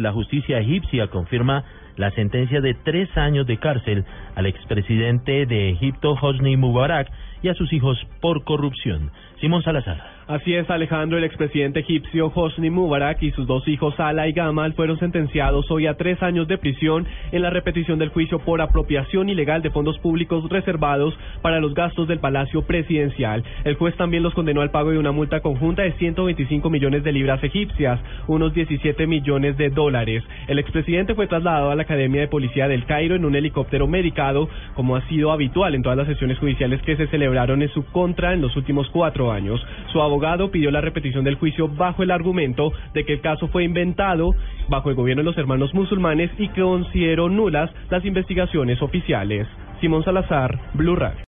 La 0.00 0.10
justicia 0.10 0.58
egipcia 0.58 1.08
confirma 1.08 1.64
la 1.96 2.10
sentencia 2.12 2.62
de 2.62 2.72
tres 2.72 3.14
años 3.14 3.46
de 3.46 3.58
cárcel 3.58 4.06
al 4.34 4.46
expresidente 4.46 5.44
de 5.44 5.68
Egipto, 5.68 6.16
Hosni 6.18 6.56
Mubarak, 6.56 7.10
y 7.42 7.48
a 7.48 7.54
sus 7.54 7.72
hijos 7.72 7.98
por 8.20 8.44
corrupción. 8.44 9.10
Simón 9.40 9.62
Salazar. 9.62 10.22
Así 10.28 10.54
es, 10.54 10.70
Alejandro, 10.70 11.18
el 11.18 11.24
expresidente 11.24 11.80
egipcio 11.80 12.30
Hosni 12.32 12.70
Mubarak 12.70 13.20
y 13.22 13.32
sus 13.32 13.44
dos 13.46 13.66
hijos 13.66 13.94
Salah 13.96 14.28
y 14.28 14.32
Gamal 14.32 14.72
fueron 14.74 14.98
sentenciados 15.00 15.68
hoy 15.68 15.88
a 15.88 15.96
tres 15.96 16.22
años 16.22 16.46
de 16.46 16.58
prisión 16.58 17.06
en 17.32 17.42
la 17.42 17.50
repetición 17.50 17.98
del 17.98 18.10
juicio 18.10 18.38
por 18.38 18.60
apropiación 18.60 19.28
ilegal 19.28 19.62
de 19.62 19.70
fondos 19.70 19.98
públicos 19.98 20.48
reservados 20.48 21.18
para 21.42 21.58
los 21.58 21.74
gastos 21.74 22.06
del 22.06 22.20
Palacio 22.20 22.62
Presidencial. 22.62 23.42
El 23.64 23.74
juez 23.74 23.96
también 23.96 24.22
los 24.22 24.32
condenó 24.32 24.60
al 24.60 24.70
pago 24.70 24.90
de 24.90 24.98
una 24.98 25.10
multa 25.10 25.40
conjunta 25.40 25.82
de 25.82 25.92
125 25.94 26.70
millones 26.70 27.02
de 27.02 27.12
libras 27.12 27.42
egipcias, 27.42 27.98
unos 28.28 28.54
17 28.54 29.08
millones 29.08 29.56
de 29.56 29.70
dólares. 29.70 30.22
El 30.46 30.60
expresidente 30.60 31.16
fue 31.16 31.26
trasladado 31.26 31.72
a 31.72 31.74
la 31.74 31.82
Academia 31.82 32.20
de 32.20 32.28
Policía 32.28 32.68
del 32.68 32.86
Cairo 32.86 33.16
en 33.16 33.24
un 33.24 33.34
helicóptero 33.34 33.88
medicado, 33.88 34.48
como 34.74 34.94
ha 34.94 35.06
sido 35.08 35.32
habitual 35.32 35.74
en 35.74 35.82
todas 35.82 35.98
las 35.98 36.06
sesiones 36.06 36.38
judiciales 36.38 36.80
que 36.82 36.96
se 36.96 37.08
en 37.32 37.68
su 37.70 37.84
contra 37.86 38.34
en 38.34 38.42
los 38.42 38.54
últimos 38.56 38.88
cuatro 38.90 39.32
años. 39.32 39.60
Su 39.90 40.02
abogado 40.02 40.50
pidió 40.50 40.70
la 40.70 40.82
repetición 40.82 41.24
del 41.24 41.36
juicio 41.36 41.66
bajo 41.66 42.02
el 42.02 42.10
argumento 42.10 42.72
de 42.92 43.04
que 43.04 43.14
el 43.14 43.20
caso 43.20 43.48
fue 43.48 43.64
inventado 43.64 44.34
bajo 44.68 44.90
el 44.90 44.96
gobierno 44.96 45.22
de 45.22 45.30
los 45.30 45.38
hermanos 45.38 45.72
musulmanes 45.72 46.30
y 46.38 46.48
que 46.48 46.60
consideró 46.60 47.28
nulas 47.28 47.70
las 47.90 48.04
investigaciones 48.04 48.82
oficiales. 48.82 49.48
Simón 49.80 50.04
Salazar, 50.04 50.58
Blue 50.74 50.94
Radio. 50.94 51.18